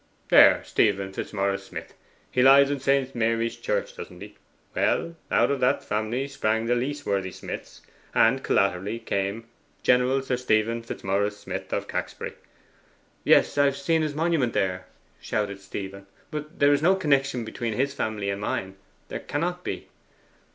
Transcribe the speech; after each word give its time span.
There, 0.29 0.63
Stephen 0.63 1.13
Fitzmaurice 1.13 1.65
Smith 1.65 1.93
he 2.31 2.41
lies 2.41 2.71
in 2.71 2.79
St. 2.79 3.13
Mary's 3.13 3.55
Church, 3.55 3.95
doesn't 3.95 4.19
he? 4.21 4.35
Well, 4.73 5.15
out 5.29 5.51
of 5.51 5.59
that 5.59 5.83
family 5.83 6.27
Sprang 6.27 6.65
the 6.65 6.73
Leaseworthy 6.73 7.29
Smiths, 7.31 7.83
and 8.15 8.41
collaterally 8.43 8.97
came 8.97 9.45
General 9.83 10.23
Sir 10.23 10.37
Stephen 10.37 10.81
Fitzmaurice 10.81 11.37
Smith 11.37 11.71
of 11.71 11.87
Caxbury' 11.87 12.33
'Yes; 13.23 13.59
I 13.59 13.65
have 13.65 13.77
seen 13.77 14.01
his 14.01 14.15
monument 14.15 14.53
there,' 14.53 14.87
shouted 15.19 15.61
Stephen. 15.61 16.07
'But 16.31 16.57
there 16.57 16.73
is 16.73 16.81
no 16.81 16.95
connection 16.95 17.45
between 17.45 17.73
his 17.73 17.93
family 17.93 18.31
and 18.31 18.41
mine: 18.41 18.77
there 19.09 19.19
cannot 19.19 19.63
be. 19.63 19.87